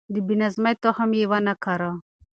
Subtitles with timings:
[0.13, 1.91] د بې نظمۍ تخم يې ونه کره.